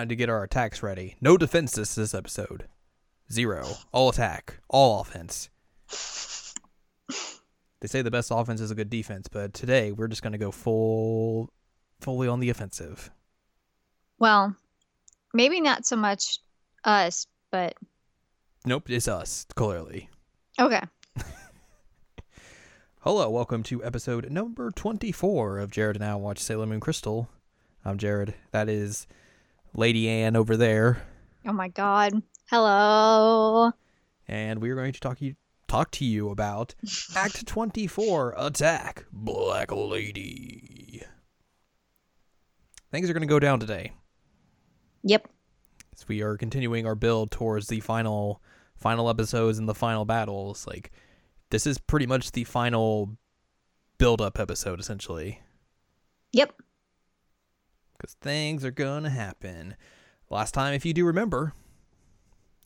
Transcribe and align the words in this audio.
time 0.00 0.08
to 0.08 0.16
get 0.16 0.30
our 0.30 0.42
attacks 0.42 0.82
ready. 0.82 1.14
No 1.20 1.36
defenses 1.36 1.94
this 1.94 2.14
episode. 2.14 2.66
Zero. 3.30 3.66
All 3.92 4.08
attack. 4.08 4.58
All 4.70 5.02
offense. 5.02 5.50
They 7.80 7.86
say 7.86 8.00
the 8.00 8.10
best 8.10 8.30
offense 8.32 8.62
is 8.62 8.70
a 8.70 8.74
good 8.74 8.88
defense, 8.88 9.28
but 9.28 9.52
today 9.52 9.92
we're 9.92 10.08
just 10.08 10.22
going 10.22 10.32
to 10.32 10.38
go 10.38 10.50
full, 10.50 11.50
fully 12.00 12.28
on 12.28 12.40
the 12.40 12.48
offensive. 12.48 13.10
Well, 14.18 14.56
maybe 15.34 15.60
not 15.60 15.84
so 15.84 15.96
much 15.96 16.38
us, 16.82 17.26
but 17.50 17.74
Nope, 18.64 18.88
it's 18.88 19.06
us, 19.06 19.44
clearly. 19.54 20.08
okay. 20.58 20.80
Hello, 23.00 23.28
welcome 23.28 23.62
to 23.64 23.84
episode 23.84 24.30
number 24.30 24.70
24 24.70 25.58
of 25.58 25.70
Jared 25.70 25.96
and 25.96 26.04
I 26.06 26.14
Watch 26.14 26.38
Sailor 26.38 26.64
Moon 26.64 26.80
Crystal. 26.80 27.28
I'm 27.84 27.98
Jared. 27.98 28.32
That 28.52 28.70
is 28.70 29.06
Lady 29.74 30.08
Anne 30.08 30.36
over 30.36 30.56
there. 30.56 31.02
Oh 31.46 31.52
my 31.52 31.68
god. 31.68 32.22
Hello. 32.50 33.72
And 34.28 34.60
we're 34.60 34.74
going 34.74 34.92
to 34.92 35.00
talk 35.00 35.20
you 35.20 35.36
talk 35.68 35.90
to 35.92 36.04
you 36.04 36.30
about 36.30 36.74
Act 37.16 37.46
24 37.46 38.34
Attack 38.36 39.06
Black 39.12 39.70
Lady. 39.72 41.02
Things 42.90 43.08
are 43.08 43.12
going 43.12 43.22
to 43.22 43.26
go 43.26 43.38
down 43.38 43.60
today. 43.60 43.92
Yep. 45.02 45.28
as 45.94 46.06
we 46.08 46.20
are 46.22 46.36
continuing 46.36 46.86
our 46.86 46.94
build 46.94 47.30
towards 47.30 47.68
the 47.68 47.80
final 47.80 48.42
final 48.76 49.08
episodes 49.08 49.58
and 49.58 49.66
the 49.68 49.74
final 49.74 50.04
battles 50.04 50.66
like 50.66 50.90
this 51.50 51.66
is 51.66 51.78
pretty 51.78 52.06
much 52.06 52.32
the 52.32 52.44
final 52.44 53.16
build 53.96 54.20
up 54.20 54.38
episode 54.38 54.78
essentially 54.78 55.40
Yep. 56.32 56.52
Because 58.00 58.14
things 58.20 58.64
are 58.64 58.70
gonna 58.70 59.10
happen. 59.10 59.76
Last 60.30 60.54
time 60.54 60.74
if 60.74 60.86
you 60.86 60.94
do 60.94 61.04
remember 61.04 61.52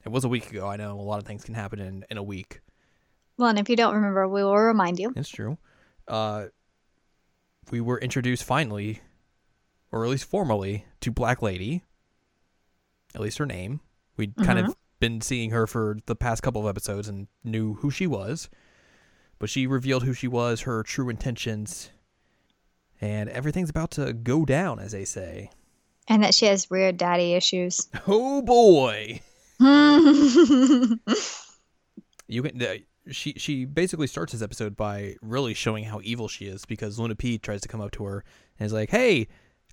it 0.05 0.11
was 0.11 0.25
a 0.25 0.29
week 0.29 0.51
ago. 0.51 0.69
I 0.69 0.77
know 0.77 0.99
a 0.99 1.03
lot 1.03 1.19
of 1.19 1.27
things 1.27 1.45
can 1.45 1.55
happen 1.55 1.81
in, 1.81 2.05
in 2.11 2.19
a 2.19 2.23
week. 2.23 2.61
Well, 3.39 3.49
and 3.49 3.59
if 3.59 3.71
you 3.71 3.77
don't 3.77 3.95
remember, 3.95 4.29
we 4.29 4.45
will 4.45 4.55
remind 4.57 4.99
you. 4.99 5.13
it's 5.17 5.29
true. 5.29 5.59
Uh 6.07 6.47
we 7.71 7.81
were 7.81 7.99
introduced 7.99 8.45
finally 8.45 9.01
or 9.91 10.05
at 10.05 10.11
least 10.11 10.27
formally 10.27 10.85
to 11.01 11.11
black 11.11 11.41
lady 11.41 11.83
at 13.15 13.21
least 13.21 13.39
her 13.39 13.47
name. 13.47 13.81
We'd 14.17 14.37
kind 14.37 14.59
of 14.59 14.77
been 15.01 15.21
seeing 15.21 15.51
her 15.51 15.67
for 15.67 15.99
the 16.07 16.17
past 16.17 16.43
couple 16.43 16.61
of 16.61 16.69
episodes 16.69 17.09
and 17.09 17.27
knew 17.43 17.75
who 17.75 17.91
she 17.91 18.07
was 18.07 18.49
but 19.39 19.51
she 19.51 19.67
revealed 19.67 20.05
who 20.05 20.13
she 20.13 20.29
was 20.29 20.63
her 20.63 20.83
true 20.83 21.09
intentions 21.09 21.91
and 23.05 23.29
everything's 23.31 23.71
about 23.71 23.91
to 23.91 24.13
go 24.13 24.45
down 24.45 24.79
as 24.79 24.93
they 24.93 25.05
say 25.05 25.51
And 26.09 26.23
that 26.23 26.35
she 26.35 26.47
has 26.47 26.71
weird 26.71 26.97
daddy 26.97 27.35
issues. 27.35 27.89
oh 28.07 28.43
boy 28.43 29.21
you 32.27 32.43
can 32.43 32.61
uh, 32.63 32.75
she 33.11 33.35
she 33.37 33.65
basically 33.65 34.07
starts 34.07 34.33
this 34.33 34.43
episode 34.43 34.77
by 34.77 35.17
really 35.23 35.55
showing 35.55 35.85
how 35.85 36.01
evil 36.03 36.29
she 36.29 36.47
is 36.47 36.65
because 36.65 36.99
Luna 36.99 37.15
P 37.15 37.39
tries 37.39 37.61
to 37.61 37.69
come 37.69 37.81
up 37.81 37.91
to 37.93 38.05
her 38.05 38.25
and 38.59 38.67
is 38.67 38.73
like, 38.73 38.91
"Hey, 38.91 39.29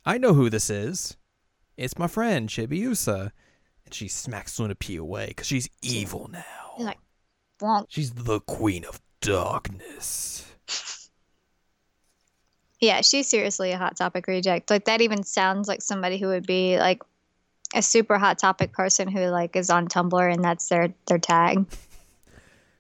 I 0.06 0.18
know 0.18 0.34
who 0.34 0.50
this 0.50 0.70
is. 0.70 1.18
It's 1.78 1.98
my 1.98 2.08
friend 2.08 2.50
Chibiusa." 2.50 3.32
And 3.86 3.94
she 3.94 4.08
smacks 4.08 4.60
Luna 4.60 4.76
P 4.76 4.96
away 4.98 5.28
because 5.30 5.48
she's 5.48 5.70
evil 5.82 6.30
now. 6.32 6.74
like, 6.78 7.00
Bonk. 7.60 7.86
she's 7.90 8.12
the 8.12 8.40
queen 8.42 8.86
of 8.86 9.02
darkness. 9.22 10.46
Yeah, 12.82 13.02
she's 13.02 13.28
seriously 13.28 13.72
a 13.72 13.78
hot 13.78 13.96
topic 13.96 14.28
reject. 14.28 14.70
Like 14.70 14.86
that 14.86 15.02
even 15.02 15.24
sounds 15.24 15.68
like 15.68 15.82
somebody 15.82 16.18
who 16.18 16.28
would 16.28 16.48
be 16.48 16.78
like 16.80 17.04
a 17.74 17.82
super 17.82 18.18
hot 18.18 18.40
topic 18.40 18.74
person 18.74 19.08
who 19.08 19.22
like 19.28 19.56
is 19.56 19.70
on 19.70 19.88
Tumblr 19.88 20.34
and 20.34 20.44
that's 20.44 20.68
their 20.68 20.94
their 21.06 21.20
tag. 21.20 21.66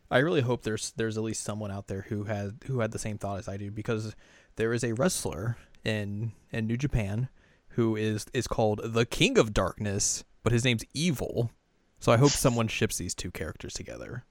I 0.09 0.17
really 0.17 0.41
hope 0.41 0.63
there's 0.63 0.91
there's 0.97 1.17
at 1.17 1.23
least 1.23 1.44
someone 1.44 1.72
out 1.72 1.88
there 1.88 2.01
who 2.09 2.25
has 2.25 2.51
who 2.66 2.79
had 2.79 2.91
the 2.91 3.00
same 3.00 3.17
thought 3.17 3.39
as 3.39 3.47
I 3.47 3.57
do 3.57 3.72
because 3.72 4.16
there 4.57 4.73
is 4.73 4.84
a 4.84 4.94
wrestler 4.94 5.57
in 5.85 6.33
in 6.51 6.68
New 6.68 6.78
Japan 6.78 7.29
who 7.69 7.95
is 7.95 8.25
is 8.33 8.47
called 8.47 8.81
the 8.83 9.06
King 9.06 9.38
of 9.38 9.53
Darkness, 9.53 10.25
but 10.44 10.51
his 10.51 10.66
name's 10.66 10.83
Evil. 10.94 11.51
So 12.00 12.12
I 12.12 12.18
hope 12.18 12.31
someone 12.31 12.68
ships 12.68 12.97
these 12.97 13.13
two 13.13 13.29
characters 13.29 13.73
together 13.73 14.25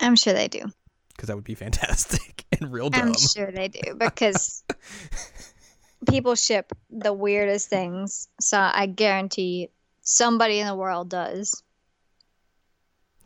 I'm 0.00 0.16
sure 0.16 0.32
they 0.32 0.48
do. 0.48 0.60
Because 1.16 1.28
that 1.28 1.36
would 1.36 1.44
be 1.44 1.54
fantastic 1.54 2.44
and 2.60 2.72
real 2.72 2.90
dumb. 2.90 3.08
I'm 3.08 3.14
sure 3.14 3.50
they 3.50 3.68
do 3.68 3.94
because 3.98 4.62
people 6.08 6.34
ship 6.34 6.72
the 6.90 7.12
weirdest 7.12 7.68
things. 7.68 8.28
So 8.40 8.58
I 8.58 8.86
guarantee 8.86 9.70
somebody 10.02 10.60
in 10.60 10.66
the 10.66 10.74
world 10.74 11.08
does. 11.08 11.62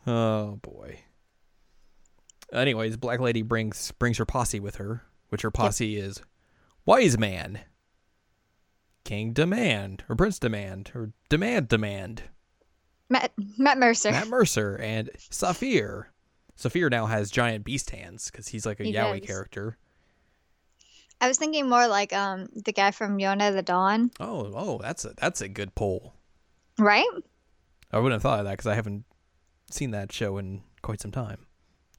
Oh 0.07 0.59
boy. 0.61 0.99
Anyways, 2.53 2.97
Black 2.97 3.19
Lady 3.19 3.43
brings 3.43 3.91
brings 3.93 4.17
her 4.17 4.25
posse 4.25 4.59
with 4.59 4.75
her, 4.75 5.03
which 5.29 5.43
her 5.43 5.51
posse 5.51 5.95
is 5.95 6.21
Wise 6.85 7.17
Man, 7.17 7.61
King 9.05 9.31
Demand, 9.31 10.03
or 10.09 10.15
Prince 10.15 10.39
Demand, 10.39 10.91
or 10.93 11.11
Demand 11.29 11.69
Demand, 11.69 12.23
Matt, 13.11 13.31
Matt 13.57 13.77
Mercer. 13.77 14.11
Matt 14.11 14.29
Mercer, 14.29 14.77
and 14.77 15.09
Saphir. 15.17 16.05
Saphir 16.55 16.89
now 16.89 17.05
has 17.07 17.31
giant 17.31 17.65
beast 17.65 17.89
hands 17.89 18.29
because 18.31 18.47
he's 18.49 18.65
like 18.65 18.79
a 18.79 18.83
He 18.83 18.93
yaoi 18.93 19.19
does. 19.19 19.27
character. 19.27 19.77
I 21.19 21.27
was 21.27 21.37
thinking 21.37 21.69
more 21.69 21.87
like 21.87 22.13
um 22.13 22.49
the 22.55 22.71
guy 22.73 22.91
from 22.91 23.17
Yona 23.17 23.53
the 23.53 23.61
Dawn, 23.61 24.11
Oh, 24.19 24.51
oh, 24.55 24.79
that's 24.81 25.05
a 25.05 25.13
that's 25.17 25.41
a 25.41 25.47
good 25.47 25.75
poll. 25.75 26.13
right? 26.79 27.05
I 27.91 27.97
wouldn't 27.97 28.13
have 28.13 28.21
thought 28.21 28.39
of 28.39 28.45
that 28.45 28.51
because 28.53 28.67
I 28.67 28.75
haven't 28.75 29.03
seen 29.69 29.91
that 29.91 30.11
show 30.11 30.37
in 30.37 30.61
quite 30.81 31.01
some 31.01 31.11
time. 31.11 31.45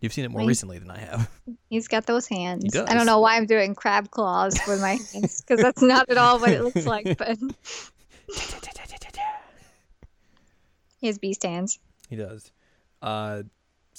You've 0.00 0.12
seen 0.12 0.24
it 0.24 0.30
more 0.32 0.44
recently 0.44 0.78
than 0.80 0.90
I 0.90 0.98
have. 0.98 1.30
He's 1.70 1.86
got 1.86 2.06
those 2.06 2.26
hands. 2.26 2.74
I 2.76 2.94
don't 2.94 3.06
know 3.06 3.20
why 3.20 3.36
I'm 3.36 3.46
doing 3.46 3.74
crab 3.76 4.10
claws 4.10 4.58
with 4.66 4.80
my 4.80 4.94
hands 5.12 5.40
because 5.42 5.60
that's 5.62 5.80
not 5.82 6.08
at 6.10 6.18
all 6.18 6.40
what 6.40 6.50
it 6.50 6.62
looks 6.64 6.86
like. 6.86 7.04
But 7.18 7.38
he 10.98 11.06
has 11.06 11.18
beast 11.18 11.42
hands. 11.42 11.78
He 12.08 12.16
does. 12.16 12.50
Uh, 13.00 13.42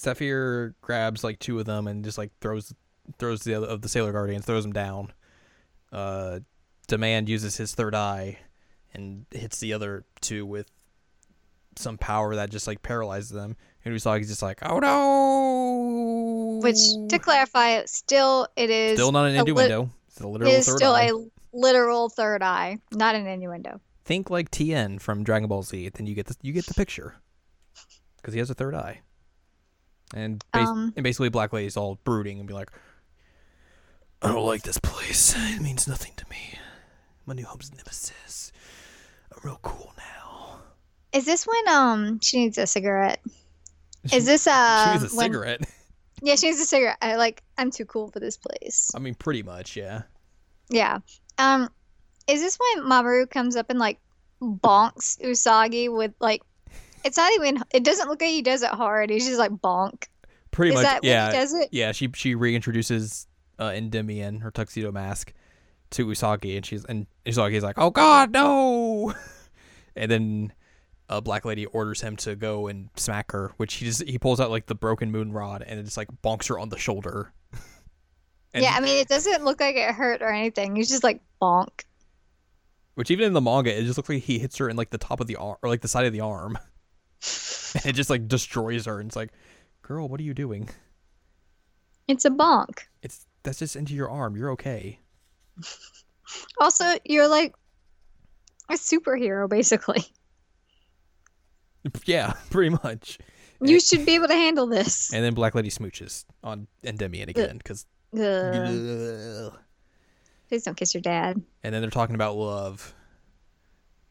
Saphir 0.03 0.75
grabs 0.81 1.23
like 1.23 1.39
two 1.39 1.59
of 1.59 1.65
them 1.65 1.87
and 1.87 2.03
just 2.03 2.17
like 2.17 2.31
throws 2.41 2.73
throws 3.17 3.41
the 3.43 3.55
other 3.55 3.67
of 3.67 3.81
the 3.81 3.89
Sailor 3.89 4.11
Guardians, 4.11 4.45
throws 4.45 4.63
them 4.63 4.73
down. 4.73 5.13
Uh, 5.91 6.39
Demand 6.87 7.29
uses 7.29 7.55
his 7.55 7.73
third 7.73 7.95
eye 7.95 8.39
and 8.93 9.25
hits 9.31 9.59
the 9.59 9.73
other 9.73 10.03
two 10.21 10.45
with 10.45 10.69
some 11.77 11.97
power 11.97 12.35
that 12.35 12.49
just 12.51 12.67
like 12.67 12.81
paralyzes 12.81 13.29
them. 13.29 13.55
And 13.85 13.93
Usagi's 13.93 14.27
just 14.27 14.41
like, 14.41 14.59
oh 14.63 14.79
no. 14.79 16.59
Which, 16.61 16.77
to 17.09 17.19
clarify, 17.19 17.83
still 17.85 18.47
it 18.55 18.69
is 18.69 18.97
still 18.97 19.11
not 19.11 19.25
an 19.25 19.35
innuendo. 19.35 19.89
it's 20.07 20.19
a 20.19 20.27
literal 20.27 20.51
is 20.51 20.65
third 20.65 20.77
still 20.77 20.93
eye. 20.93 21.11
a 21.13 21.57
literal 21.57 22.09
third 22.09 22.43
eye, 22.43 22.79
not 22.91 23.15
an 23.15 23.25
innuendo. 23.25 23.79
Think 24.05 24.29
like 24.29 24.51
Tien 24.51 24.99
from 24.99 25.23
Dragon 25.23 25.47
Ball 25.47 25.63
Z, 25.63 25.89
then 25.93 26.05
you 26.07 26.15
get 26.15 26.27
the 26.27 26.35
you 26.41 26.51
get 26.51 26.65
the 26.65 26.73
picture 26.73 27.15
because 28.17 28.33
he 28.33 28.39
has 28.39 28.49
a 28.49 28.53
third 28.53 28.75
eye. 28.75 29.01
And, 30.13 30.43
bas- 30.51 30.69
Um. 30.69 30.93
and 30.95 31.03
basically, 31.03 31.29
Black 31.29 31.51
Lady's 31.53 31.75
all 31.77 31.99
brooding 32.03 32.39
and 32.39 32.47
be 32.47 32.53
like, 32.53 32.69
"I 34.21 34.27
don't 34.27 34.45
like 34.45 34.63
this 34.63 34.77
place. 34.77 35.35
It 35.37 35.61
means 35.61 35.87
nothing 35.87 36.13
to 36.17 36.25
me. 36.29 36.57
My 37.25 37.33
new 37.33 37.45
home's 37.45 37.71
Nemesis. 37.71 38.51
I'm 39.31 39.39
real 39.43 39.59
cool 39.61 39.93
now." 39.97 40.59
Is 41.13 41.25
this 41.25 41.45
when 41.47 41.67
um 41.67 42.19
she 42.21 42.37
needs 42.39 42.57
a 42.57 42.65
cigarette? 42.67 43.21
Is 44.11 44.25
this 44.25 44.47
uh 44.47 44.85
she 44.95 44.99
needs 44.99 45.13
a 45.13 45.15
when- 45.17 45.25
cigarette. 45.31 45.61
Yeah, 46.25 46.35
she 46.35 46.47
needs 46.47 46.61
a 46.61 46.65
cigarette. 46.65 46.97
I 47.01 47.17
like 47.17 47.43
I'm 47.57 47.69
too 47.69 47.83
cool 47.85 48.07
for 48.07 48.21
this 48.21 48.37
place. 48.37 48.91
I 48.95 48.99
mean, 48.99 49.13
pretty 49.13 49.43
much, 49.43 49.75
yeah. 49.75 50.03
Yeah. 50.69 50.99
Um, 51.37 51.67
is 52.27 52.39
this 52.39 52.57
when 52.57 52.85
Mamoru 52.85 53.29
comes 53.29 53.57
up 53.57 53.69
and 53.69 53.77
like 53.77 53.99
bonks 54.41 55.19
Usagi 55.19 55.93
with 55.93 56.13
like? 56.21 56.41
It's 57.03 57.17
not 57.17 57.31
even. 57.33 57.61
It 57.73 57.83
doesn't 57.83 58.07
look 58.07 58.21
like 58.21 58.29
he 58.29 58.41
does 58.41 58.61
it 58.61 58.69
hard. 58.69 59.09
He's 59.09 59.25
just 59.25 59.39
like 59.39 59.51
bonk. 59.51 60.07
Pretty 60.51 60.75
Is 60.75 60.83
much, 60.83 60.99
yeah. 61.03 61.31
he 61.31 61.37
does 61.37 61.53
it? 61.53 61.69
Yeah, 61.71 61.91
she 61.91 62.09
she 62.15 62.35
reintroduces 62.35 63.25
uh, 63.59 63.71
Endymion, 63.73 64.39
her 64.41 64.51
tuxedo 64.51 64.91
mask, 64.91 65.33
to 65.91 66.05
Usagi, 66.05 66.55
and 66.55 66.65
she's 66.65 66.85
and 66.85 67.07
Usagi's 67.25 67.63
like, 67.63 67.77
"Oh 67.77 67.89
God, 67.89 68.31
no!" 68.31 69.13
and 69.95 70.11
then 70.11 70.53
a 71.09 71.21
Black 71.21 71.45
Lady 71.45 71.65
orders 71.67 72.01
him 72.01 72.15
to 72.17 72.35
go 72.35 72.67
and 72.67 72.89
smack 72.95 73.31
her, 73.31 73.51
which 73.57 73.75
he 73.75 73.85
just 73.85 74.03
he 74.03 74.17
pulls 74.17 74.39
out 74.39 74.51
like 74.51 74.67
the 74.67 74.75
broken 74.75 75.11
moon 75.11 75.31
rod 75.31 75.63
and 75.65 75.79
it 75.79 75.83
just 75.83 75.97
like 75.97 76.09
bonks 76.23 76.49
her 76.49 76.59
on 76.59 76.69
the 76.69 76.77
shoulder. 76.77 77.33
Yeah, 78.55 78.75
I 78.75 78.81
mean, 78.81 78.99
it 78.99 79.07
doesn't 79.07 79.43
look 79.43 79.59
like 79.59 79.75
it 79.75 79.95
hurt 79.95 80.21
or 80.21 80.31
anything. 80.31 80.75
He's 80.75 80.87
just 80.87 81.03
like 81.03 81.21
bonk. 81.41 81.85
Which 82.93 83.09
even 83.09 83.25
in 83.25 83.33
the 83.33 83.41
manga, 83.41 83.75
it 83.75 83.83
just 83.83 83.97
looks 83.97 84.09
like 84.09 84.21
he 84.21 84.37
hits 84.37 84.57
her 84.57 84.69
in 84.69 84.75
like 84.75 84.91
the 84.91 84.99
top 84.99 85.19
of 85.19 85.25
the 85.25 85.37
arm 85.37 85.57
or 85.63 85.69
like 85.69 85.81
the 85.81 85.87
side 85.87 86.05
of 86.05 86.13
the 86.13 86.21
arm, 86.21 86.59
and 87.73 87.85
it 87.85 87.93
just 87.93 88.09
like 88.09 88.27
destroys 88.27 88.85
her. 88.85 88.99
And 88.99 89.07
it's 89.07 89.15
like, 89.15 89.31
girl, 89.81 90.07
what 90.07 90.19
are 90.19 90.23
you 90.23 90.33
doing? 90.33 90.69
It's 92.07 92.25
a 92.25 92.29
bonk. 92.29 92.79
It's 93.01 93.25
that's 93.43 93.59
just 93.59 93.75
into 93.75 93.93
your 93.93 94.09
arm. 94.09 94.35
You're 94.35 94.51
okay. 94.51 94.99
Also, 96.59 96.85
you're 97.05 97.27
like 97.27 97.53
a 98.69 98.73
superhero, 98.73 99.49
basically. 99.49 100.03
Yeah, 102.05 102.35
pretty 102.49 102.69
much. 102.69 103.17
You 103.61 103.77
should 103.77 104.05
be 104.05 104.15
able 104.15 104.29
to 104.29 104.33
handle 104.33 104.67
this. 104.67 105.11
And 105.13 105.21
then 105.21 105.33
Black 105.33 105.53
Lady 105.53 105.69
smooches 105.69 106.23
on 106.41 106.67
Endymion 106.81 107.27
again 107.27 107.57
because. 107.57 107.85
Please 110.47 110.63
don't 110.63 110.77
kiss 110.77 110.93
your 110.93 111.01
dad. 111.01 111.41
And 111.61 111.75
then 111.75 111.81
they're 111.81 111.91
talking 111.91 112.15
about 112.15 112.37
love 112.37 112.95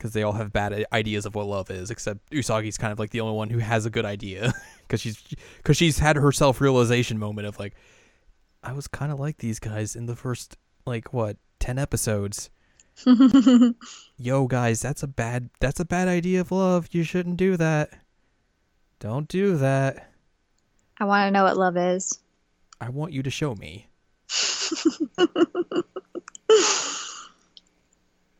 because 0.02 0.14
they 0.14 0.24
all 0.24 0.32
have 0.32 0.52
bad 0.52 0.84
ideas 0.92 1.26
of 1.26 1.36
what 1.36 1.46
love 1.46 1.70
is, 1.70 1.88
except 1.88 2.28
Usagi's 2.30 2.76
kind 2.76 2.92
of 2.92 2.98
like 2.98 3.10
the 3.10 3.20
only 3.20 3.36
one 3.36 3.50
who 3.50 3.58
has 3.58 3.86
a 3.86 3.90
good 3.90 4.04
idea 4.04 4.52
because 4.82 5.00
she's 5.00 5.22
because 5.58 5.76
she's 5.76 6.00
had 6.00 6.16
her 6.16 6.32
self 6.32 6.60
realization 6.60 7.20
moment 7.20 7.46
of 7.46 7.56
like, 7.60 7.74
I 8.64 8.72
was 8.72 8.88
kind 8.88 9.12
of 9.12 9.20
like 9.20 9.38
these 9.38 9.60
guys 9.60 9.94
in 9.94 10.06
the 10.06 10.16
first 10.16 10.56
like 10.86 11.12
what 11.12 11.36
ten 11.60 11.78
episodes. 11.78 12.50
Yo, 14.18 14.48
guys, 14.48 14.82
that's 14.82 15.04
a 15.04 15.06
bad 15.06 15.50
that's 15.60 15.78
a 15.78 15.84
bad 15.84 16.08
idea 16.08 16.40
of 16.40 16.50
love. 16.50 16.88
You 16.90 17.04
shouldn't 17.04 17.36
do 17.36 17.56
that. 17.58 17.90
Don't 18.98 19.28
do 19.28 19.56
that. 19.58 20.10
I 20.98 21.04
want 21.04 21.28
to 21.28 21.30
know 21.30 21.44
what 21.44 21.56
love 21.56 21.76
is. 21.76 22.18
I 22.80 22.88
want 22.88 23.12
you 23.12 23.22
to 23.22 23.30
show 23.30 23.54
me. 23.54 23.86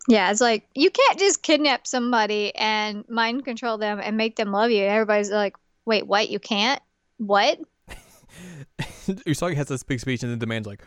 Yeah, 0.08 0.30
it's 0.30 0.40
like 0.40 0.66
you 0.74 0.90
can't 0.90 1.18
just 1.18 1.42
kidnap 1.42 1.86
somebody 1.86 2.54
and 2.56 3.08
mind 3.08 3.44
control 3.44 3.78
them 3.78 4.00
and 4.02 4.16
make 4.16 4.36
them 4.36 4.50
love 4.50 4.70
you. 4.70 4.82
And 4.82 4.90
everybody's 4.92 5.30
like, 5.30 5.56
wait, 5.84 6.06
what? 6.06 6.28
You 6.28 6.38
can't? 6.40 6.80
What? 7.18 7.60
Usagi 9.06 9.54
has 9.54 9.68
this 9.68 9.82
big 9.82 10.00
speech 10.00 10.22
and 10.22 10.32
then 10.32 10.38
demands 10.38 10.66
like, 10.66 10.82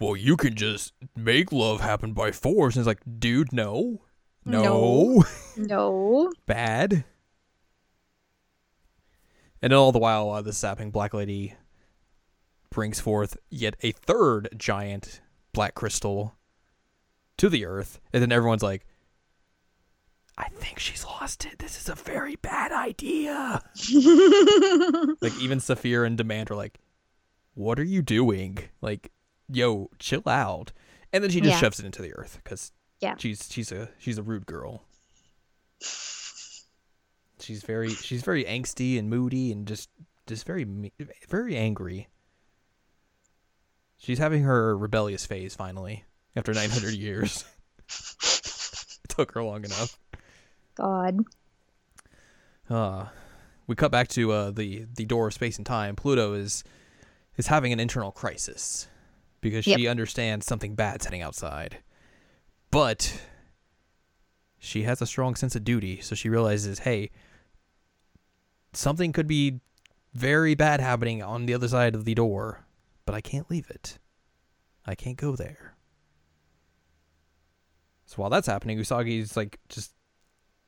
"Well, 0.00 0.16
you 0.16 0.36
can 0.36 0.54
just 0.54 0.92
make 1.14 1.52
love 1.52 1.80
happen 1.80 2.12
by 2.12 2.30
force." 2.32 2.76
And 2.76 2.80
it's 2.80 2.86
like, 2.86 3.02
"Dude, 3.18 3.52
no, 3.52 4.02
no, 4.44 4.62
No. 4.62 5.24
No. 5.56 6.32
bad." 6.46 7.04
And 9.62 9.72
all 9.72 9.90
the 9.90 9.98
while, 9.98 10.30
uh, 10.30 10.42
the 10.42 10.52
sapping 10.52 10.90
black 10.90 11.12
lady 11.12 11.54
brings 12.70 13.00
forth 13.00 13.36
yet 13.50 13.74
a 13.82 13.92
third 13.92 14.50
giant 14.56 15.20
black 15.52 15.74
crystal 15.74 16.35
to 17.38 17.48
the 17.48 17.64
earth, 17.66 18.00
and 18.12 18.22
then 18.22 18.32
everyone's 18.32 18.62
like, 18.62 18.86
"I 20.38 20.48
think 20.48 20.78
she's 20.78 21.04
lost 21.04 21.44
it. 21.44 21.58
This 21.58 21.80
is 21.80 21.88
a 21.88 21.94
very 21.94 22.36
bad 22.36 22.72
idea." 22.72 23.62
like 25.20 25.38
even 25.40 25.60
Saphir 25.60 26.04
and 26.04 26.16
Demand 26.16 26.50
are 26.50 26.56
like, 26.56 26.78
"What 27.54 27.78
are 27.78 27.84
you 27.84 28.02
doing? 28.02 28.58
Like, 28.80 29.12
yo, 29.48 29.90
chill 29.98 30.22
out." 30.26 30.72
And 31.12 31.22
then 31.22 31.30
she 31.30 31.40
just 31.40 31.52
Yeah. 31.54 31.60
shoves 31.60 31.78
it 31.80 31.86
into 31.86 32.02
the 32.02 32.14
earth 32.14 32.40
because 32.42 32.72
Yeah. 33.00 33.16
she's 33.18 33.48
she's 33.50 33.70
a 33.72 33.90
she's 33.98 34.18
a 34.18 34.22
rude 34.22 34.46
girl. 34.46 34.84
She's 37.38 37.62
very 37.62 37.90
she's 37.90 38.22
very 38.22 38.44
angsty 38.44 38.98
and 38.98 39.08
moody 39.10 39.52
and 39.52 39.66
just 39.68 39.90
just 40.26 40.46
very 40.46 40.64
very 41.28 41.56
angry. 41.56 42.08
She's 43.98 44.18
having 44.18 44.42
her 44.42 44.76
rebellious 44.76 45.26
phase 45.26 45.54
finally 45.54 46.04
after 46.36 46.52
900 46.52 46.94
years. 46.94 47.44
it 47.88 49.08
took 49.08 49.32
her 49.32 49.42
long 49.42 49.64
enough. 49.64 49.98
God. 50.76 51.20
Uh, 52.68 53.06
we 53.66 53.74
cut 53.74 53.90
back 53.90 54.08
to 54.08 54.32
uh, 54.32 54.50
the 54.50 54.86
the 54.94 55.04
door 55.04 55.28
of 55.28 55.34
space 55.34 55.56
and 55.56 55.66
time. 55.66 55.96
Pluto 55.96 56.34
is 56.34 56.62
is 57.36 57.46
having 57.46 57.72
an 57.72 57.80
internal 57.80 58.10
crisis 58.12 58.88
because 59.40 59.64
she 59.64 59.82
Yep. 59.82 59.90
understands 59.90 60.46
something 60.46 60.74
bad's 60.74 61.04
heading 61.04 61.22
outside, 61.22 61.78
but 62.70 63.20
she 64.58 64.82
has 64.82 65.00
a 65.00 65.06
strong 65.06 65.34
sense 65.36 65.54
of 65.54 65.64
duty. 65.64 66.00
So 66.00 66.14
she 66.14 66.28
realizes, 66.28 66.80
hey, 66.80 67.10
something 68.72 69.12
could 69.12 69.26
be 69.28 69.60
very 70.12 70.54
bad 70.54 70.80
happening 70.80 71.22
on 71.22 71.46
the 71.46 71.54
other 71.54 71.68
side 71.68 71.94
of 71.94 72.04
the 72.04 72.14
door, 72.14 72.64
but 73.04 73.14
I 73.14 73.20
can't 73.20 73.48
leave 73.50 73.70
it. 73.70 73.98
I 74.86 74.94
can't 74.94 75.16
go 75.18 75.36
there. 75.36 75.75
So 78.06 78.16
while 78.16 78.30
that's 78.30 78.46
happening, 78.46 78.78
Usagi's 78.78 79.36
like 79.36 79.58
just 79.68 79.92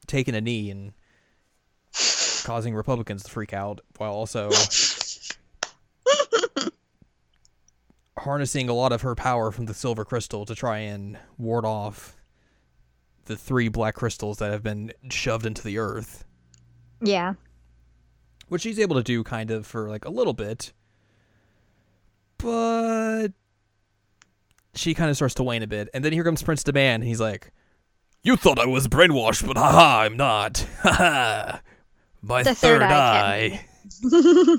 taking 0.07 0.35
a 0.35 0.41
knee 0.41 0.71
and 0.71 0.93
causing 2.45 2.75
Republicans 2.75 3.23
to 3.25 3.31
freak 3.31 3.53
out 3.53 3.81
while 3.97 4.13
also 4.13 4.51
harnessing 8.19 8.69
a 8.69 8.75
lot 8.75 8.93
of 8.93 9.03
her 9.03 9.15
power 9.15 9.51
from 9.51 9.67
the 9.67 9.75
silver 9.75 10.05
crystal 10.05 10.45
to 10.47 10.55
try 10.55 10.79
and 10.79 11.19
ward 11.37 11.65
off 11.65 12.17
the 13.27 13.37
three 13.37 13.69
black 13.69 13.95
crystals 13.95 14.39
that 14.39 14.51
have 14.51 14.63
been 14.63 14.93
shoved 15.11 15.47
into 15.47 15.63
the 15.63 15.79
earth, 15.79 16.25
Yeah. 17.01 17.35
which 18.49 18.63
she's 18.63 18.79
able 18.79 18.97
to 18.97 19.03
do 19.03 19.23
kind 19.23 19.51
of 19.51 19.67
for 19.67 19.89
like 19.89 20.05
a 20.05 20.11
little 20.11 20.33
bit. 20.33 20.73
But 22.39 23.29
she 24.79 24.95
kind 24.95 25.11
of 25.11 25.17
starts 25.17 25.35
to 25.35 25.43
wane 25.43 25.63
a 25.63 25.67
bit, 25.67 25.89
and 25.93 26.05
then 26.05 26.13
here 26.13 26.25
comes 26.25 26.43
Prince 26.43 26.63
Demand, 26.63 27.03
and 27.03 27.09
he's 27.09 27.21
like, 27.21 27.53
"You 28.23 28.37
thought 28.37 28.59
I 28.59 28.67
was 28.67 28.89
brainwashed, 28.89 29.47
but 29.47 29.57
haha, 29.57 30.03
I'm 30.03 30.17
not. 30.17 30.67
Haha, 30.83 31.59
my 32.23 32.43
The 32.43 32.55
third, 32.55 32.81
third 32.81 32.83
eye. 32.83 33.61
eye 34.05 34.59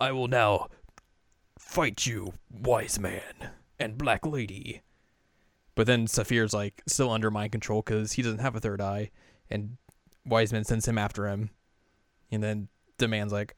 I 0.00 0.12
will 0.12 0.28
now 0.28 0.68
fight 1.58 2.06
you, 2.06 2.32
wise 2.50 2.98
man 2.98 3.50
and 3.78 3.98
black 3.98 4.24
lady." 4.26 4.82
But 5.74 5.86
then 5.86 6.06
Saphir's 6.06 6.52
like 6.52 6.82
still 6.86 7.10
under 7.10 7.30
mind 7.30 7.52
control 7.52 7.82
because 7.82 8.12
he 8.12 8.22
doesn't 8.22 8.40
have 8.40 8.56
a 8.56 8.60
third 8.60 8.80
eye, 8.80 9.10
and 9.48 9.76
Wiseman 10.26 10.64
sends 10.64 10.86
him 10.86 10.98
after 10.98 11.26
him, 11.28 11.50
and 12.30 12.42
then 12.42 12.68
Demand's 12.98 13.32
like, 13.32 13.56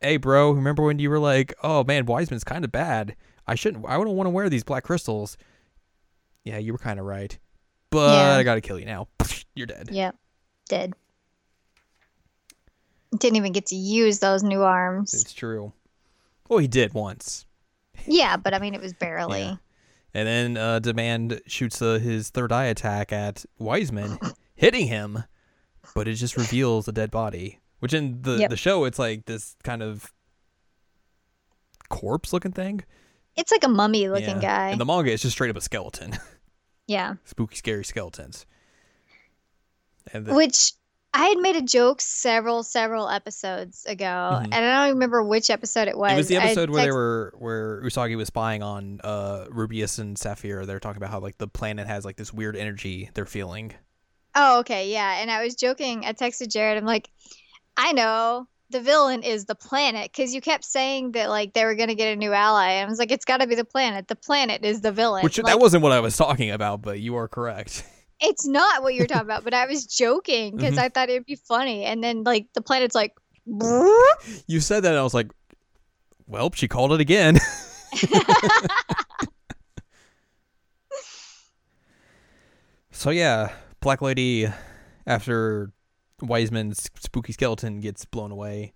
"Hey, 0.00 0.16
bro, 0.16 0.50
remember 0.52 0.82
when 0.84 0.98
you 0.98 1.10
were 1.10 1.18
like, 1.18 1.54
oh 1.62 1.84
man, 1.84 2.06
Wiseman's 2.06 2.44
kind 2.44 2.64
of 2.64 2.72
bad. 2.72 3.16
I 3.46 3.54
shouldn't. 3.54 3.84
I 3.86 3.96
wouldn't 3.96 4.16
want 4.16 4.26
to 4.26 4.30
wear 4.30 4.48
these 4.48 4.64
black 4.64 4.84
crystals." 4.84 5.36
Yeah, 6.44 6.58
you 6.58 6.72
were 6.72 6.78
kind 6.78 6.98
of 6.98 7.06
right, 7.06 7.38
but 7.90 8.16
Yeah. 8.16 8.36
I 8.36 8.42
gotta 8.42 8.60
kill 8.60 8.78
you 8.78 8.86
now. 8.86 9.08
You're 9.54 9.66
dead. 9.66 9.88
Yeah, 9.92 10.12
Dead. 10.68 10.94
Didn't 13.16 13.36
even 13.36 13.52
get 13.52 13.66
to 13.66 13.74
use 13.76 14.18
those 14.18 14.42
new 14.42 14.62
arms. 14.62 15.14
It's 15.14 15.32
true. 15.32 15.72
Well, 16.48 16.58
he 16.58 16.68
did 16.68 16.94
once. 16.94 17.46
Yeah, 18.06 18.36
but 18.36 18.54
I 18.54 18.58
mean, 18.58 18.74
it 18.74 18.80
was 18.80 18.92
barely. 18.92 19.40
Yeah. 19.42 19.56
And 20.14 20.26
then 20.28 20.56
uh, 20.56 20.78
Demand 20.78 21.40
shoots 21.46 21.80
uh, 21.82 21.98
his 21.98 22.30
third 22.30 22.52
eye 22.52 22.66
attack 22.66 23.12
at 23.12 23.44
Wiseman, 23.58 24.18
hitting 24.54 24.86
him, 24.86 25.24
but 25.94 26.06
it 26.08 26.14
just 26.14 26.36
reveals 26.36 26.86
a 26.88 26.92
dead 26.92 27.10
body. 27.10 27.58
Which 27.80 27.94
in 27.94 28.22
the, 28.22 28.36
Yep. 28.38 28.50
the 28.50 28.56
show, 28.56 28.84
it's 28.84 28.98
like 28.98 29.26
this 29.26 29.54
kind 29.62 29.82
of 29.82 30.12
corpse 31.88 32.32
looking 32.32 32.52
thing. 32.52 32.82
It's 33.36 33.52
like 33.52 33.64
a 33.64 33.68
mummy 33.68 34.08
looking 34.08 34.40
Yeah. 34.42 34.68
guy. 34.68 34.70
In 34.70 34.78
the 34.78 34.84
manga, 34.84 35.12
it's 35.12 35.22
just 35.22 35.34
straight 35.34 35.50
up 35.50 35.56
a 35.56 35.60
skeleton. 35.60 36.18
yeah. 36.86 37.14
Spooky, 37.24 37.56
scary 37.56 37.84
skeletons. 37.84 38.46
And 40.12 40.26
the, 40.26 40.34
Which 40.34 40.72
I 41.14 41.28
had 41.28 41.38
made 41.38 41.56
a 41.56 41.62
joke 41.62 42.00
several, 42.00 42.62
several 42.62 43.08
episodes 43.08 43.84
ago, 43.86 44.04
Mhm. 44.04 44.44
and 44.44 44.54
I 44.54 44.86
don't 44.86 44.94
remember 44.94 45.22
which 45.22 45.50
episode 45.50 45.88
it 45.88 45.96
was. 45.96 46.12
it 46.12 46.16
was 46.16 46.28
the 46.28 46.36
episode 46.36 46.70
where 46.70 46.84
they 46.84 46.90
were 46.92 47.34
where 47.38 47.82
Usagi 47.82 48.16
was 48.16 48.26
spying 48.28 48.62
on 48.62 49.00
uh, 49.04 49.46
Rubius 49.50 49.98
and 49.98 50.18
Saphir. 50.18 50.66
They 50.66 50.72
were 50.74 50.80
talking 50.80 50.98
about 50.98 51.10
how 51.10 51.20
like 51.20 51.38
the 51.38 51.48
planet 51.48 51.86
has 51.86 52.04
like 52.04 52.16
this 52.16 52.32
weird 52.32 52.56
energy 52.56 53.10
they're 53.14 53.24
feeling. 53.26 53.72
Oh, 54.34 54.60
okay, 54.60 54.90
yeah. 54.92 55.20
And 55.20 55.30
I 55.30 55.42
was 55.44 55.54
joking. 55.54 56.04
I 56.04 56.12
texted 56.12 56.48
Jared. 56.52 56.76
I'm 56.76 56.84
like, 56.84 57.08
I 57.78 57.92
know 57.92 58.48
the 58.70 58.80
villain 58.80 59.22
is 59.22 59.44
the 59.46 59.54
planet 59.54 60.10
because 60.12 60.34
you 60.34 60.40
kept 60.40 60.64
saying 60.64 61.12
that 61.12 61.30
like 61.30 61.54
they 61.54 61.64
were 61.64 61.76
gonna 61.76 61.94
get 61.94 62.12
a 62.12 62.16
new 62.16 62.32
ally. 62.32 62.72
And 62.72 62.86
I 62.86 62.90
was 62.90 62.98
like, 62.98 63.12
it's 63.12 63.24
got 63.24 63.38
to 63.38 63.46
be 63.46 63.54
the 63.54 63.64
planet. 63.64 64.08
The 64.08 64.16
planet 64.16 64.64
is 64.64 64.80
the 64.82 64.92
villain. 64.92 65.22
Which 65.22 65.38
like, 65.38 65.46
that 65.46 65.60
wasn't 65.60 65.82
what 65.84 65.92
I 65.92 66.00
was 66.00 66.16
talking 66.16 66.50
about, 66.50 66.82
but 66.82 66.98
you 67.00 67.14
are 67.16 67.28
correct. 67.28 67.84
it's 68.20 68.44
not 68.46 68.82
what 68.82 68.94
you're 68.94 69.06
talking 69.06 69.26
about. 69.26 69.44
But 69.44 69.54
I 69.54 69.66
was 69.66 69.86
joking 69.86 70.56
because 70.56 70.74
Mhm. 70.74 70.78
I 70.80 70.88
thought 70.88 71.08
it'd 71.08 71.24
be 71.24 71.36
funny. 71.36 71.84
And 71.84 72.02
then 72.02 72.24
like 72.24 72.48
the 72.52 72.60
planet's 72.60 72.94
like, 72.96 73.14
"Brrr." 73.48 73.94
You 74.48 74.60
said 74.60 74.82
that, 74.82 74.90
and 74.90 74.98
I 74.98 75.02
was 75.02 75.14
like, 75.14 75.30
"Well, 76.26 76.50
she 76.52 76.66
called 76.68 76.92
it 76.92 77.00
again." 77.00 77.38
so 82.90 83.10
yeah, 83.10 83.52
Black 83.80 84.02
Lady, 84.02 84.48
after 85.06 85.72
Wiseman's 86.20 86.90
spooky 87.00 87.32
skeleton 87.32 87.80
gets 87.80 88.04
blown 88.04 88.30
away, 88.30 88.72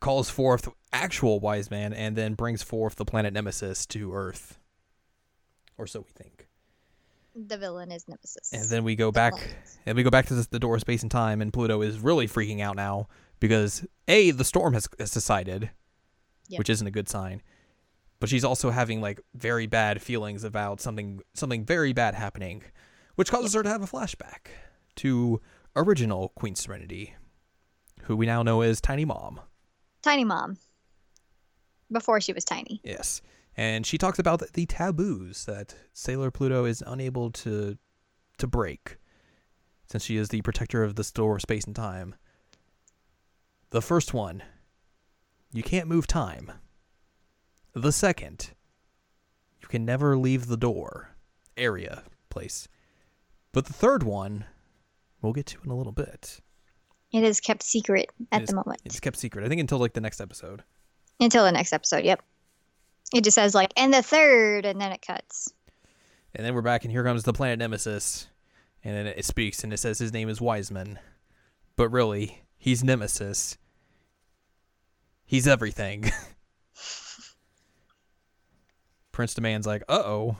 calls 0.00 0.28
forth 0.30 0.68
actual 0.92 1.40
Wise 1.40 1.70
Man, 1.70 1.92
and 1.92 2.16
then 2.16 2.34
brings 2.34 2.62
forth 2.62 2.96
the 2.96 3.04
planet 3.04 3.32
Nemesis 3.32 3.86
to 3.86 4.12
Earth, 4.14 4.58
or 5.78 5.86
so 5.86 6.00
we 6.00 6.10
think. 6.22 6.48
the 7.34 7.56
villain 7.56 7.90
is 7.90 8.06
Nemesis. 8.08 8.52
And 8.52 8.64
then 8.64 8.84
we 8.84 8.94
go 8.94 9.10
back, 9.10 9.32
and 9.86 9.96
we 9.96 10.02
go 10.02 10.10
back 10.10 10.26
to 10.26 10.34
the, 10.34 10.46
the 10.50 10.58
door 10.58 10.74
of 10.74 10.80
space 10.82 11.02
and 11.02 11.10
time, 11.10 11.40
and 11.40 11.52
Pluto 11.52 11.80
is 11.82 11.98
really 11.98 12.28
freaking 12.28 12.60
out 12.60 12.76
now 12.76 13.08
because 13.40 13.86
a 14.06 14.30
the 14.32 14.44
storm 14.44 14.74
has, 14.74 14.88
has 14.98 15.10
decided, 15.10 15.70
Yep. 16.48 16.58
which 16.58 16.70
isn't 16.70 16.86
a 16.86 16.90
good 16.90 17.08
sign. 17.08 17.40
But 18.20 18.28
she's 18.28 18.44
also 18.44 18.70
having 18.70 19.00
like 19.00 19.20
very 19.34 19.66
bad 19.66 20.02
feelings 20.02 20.44
about 20.44 20.80
something 20.80 21.20
something 21.34 21.64
very 21.64 21.92
bad 21.92 22.14
happening, 22.14 22.62
which 23.14 23.30
causes 23.30 23.54
her 23.54 23.62
to 23.62 23.68
have 23.68 23.82
a 23.82 23.86
flashback 23.86 24.48
to 24.96 25.40
original 25.76 26.30
Queen 26.30 26.54
Serenity, 26.54 27.14
who 28.02 28.16
we 28.16 28.26
now 28.26 28.42
know 28.42 28.60
as 28.62 28.80
Tiny 28.80 29.04
Mom. 29.04 29.40
Tiny 30.02 30.24
Mom. 30.24 30.56
Before 31.90 32.20
she 32.20 32.32
was 32.32 32.44
tiny. 32.44 32.80
Yes. 32.84 33.20
And 33.56 33.86
she 33.86 33.98
talks 33.98 34.18
about 34.18 34.42
the 34.52 34.66
taboos 34.66 35.44
that 35.44 35.74
Sailor 35.92 36.30
Pluto 36.30 36.64
is 36.64 36.82
unable 36.86 37.30
to 37.30 37.76
to 38.38 38.46
break 38.46 38.96
since 39.86 40.04
she 40.04 40.16
is 40.16 40.30
the 40.30 40.40
protector 40.40 40.82
of 40.82 40.94
the 40.94 41.04
store 41.04 41.36
of 41.36 41.42
space 41.42 41.64
and 41.64 41.76
time. 41.76 42.14
The 43.70 43.82
first 43.82 44.14
one, 44.14 44.42
you 45.52 45.62
can't 45.62 45.86
move 45.86 46.06
time. 46.06 46.50
The 47.74 47.92
second, 47.92 48.52
you 49.60 49.68
can 49.68 49.84
never 49.84 50.16
leave 50.16 50.46
the 50.46 50.56
door, 50.56 51.10
area, 51.56 52.04
place. 52.30 52.68
But 53.52 53.66
the 53.66 53.74
third 53.74 54.02
one, 54.02 54.46
we'll 55.22 55.32
get 55.32 55.46
to 55.46 55.58
in 55.64 55.70
a 55.70 55.76
little 55.76 55.92
bit. 55.92 56.40
It 57.12 57.24
is 57.24 57.40
kept 57.40 57.62
secret 57.62 58.10
at 58.30 58.46
the 58.46 58.54
moment. 58.54 58.80
It's 58.84 59.00
kept 59.00 59.16
secret. 59.16 59.44
I 59.44 59.48
think 59.48 59.60
until 59.60 59.78
like 59.78 59.92
the 59.92 60.00
next 60.00 60.20
episode. 60.20 60.62
Until 61.20 61.44
the 61.44 61.52
next 61.52 61.72
episode, 61.72 62.04
yep. 62.04 62.22
It 63.14 63.24
just 63.24 63.34
says 63.34 63.54
like, 63.54 63.72
and 63.76 63.92
the 63.92 64.02
third, 64.02 64.64
and 64.64 64.80
then 64.80 64.92
it 64.92 65.02
cuts. 65.06 65.52
And 66.34 66.44
then 66.44 66.54
we're 66.54 66.62
back, 66.62 66.84
and 66.84 66.90
here 66.90 67.04
comes 67.04 67.22
the 67.24 67.34
planet 67.34 67.58
Nemesis. 67.58 68.28
And 68.82 68.96
then 68.96 69.06
it 69.06 69.24
speaks, 69.24 69.62
and 69.62 69.72
it 69.72 69.76
says 69.78 69.98
his 69.98 70.12
name 70.12 70.28
is 70.28 70.40
Wiseman. 70.40 70.98
But 71.76 71.90
really, 71.90 72.42
he's 72.56 72.82
Nemesis. 72.82 73.58
He's 75.24 75.46
everything. 75.46 76.10
Prince 79.12 79.34
Demand's 79.34 79.66
like, 79.66 79.82
uh 79.88 80.02
oh. 80.04 80.38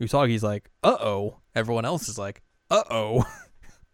Usagi's 0.00 0.44
like, 0.44 0.70
uh 0.84 0.96
oh. 1.00 1.40
Everyone 1.54 1.84
else 1.84 2.08
is 2.08 2.16
like, 2.16 2.42
uh 2.70 2.84
oh. 2.88 3.24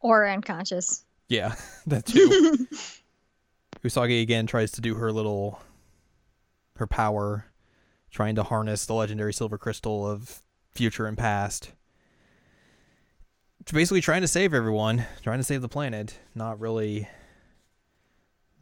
Or 0.06 0.25
unconscious. 0.28 1.04
yeah, 1.28 1.56
that 1.88 2.06
too. 2.06 2.68
Usagi 3.82 4.22
again 4.22 4.46
tries 4.46 4.70
to 4.72 4.80
do 4.80 4.94
her 4.94 5.10
little, 5.10 5.60
her 6.76 6.86
power, 6.86 7.46
trying 8.12 8.36
to 8.36 8.44
harness 8.44 8.86
the 8.86 8.94
legendary 8.94 9.32
silver 9.32 9.58
crystal 9.58 10.08
of 10.08 10.42
future 10.70 11.06
and 11.06 11.18
past. 11.18 11.72
Basically, 13.72 14.00
trying 14.00 14.20
to 14.20 14.28
save 14.28 14.54
everyone, 14.54 15.04
trying 15.25 15.38
to 15.38 15.44
save 15.44 15.60
the 15.60 15.68
planet. 15.68 16.16
Not 16.36 16.60
really. 16.60 17.08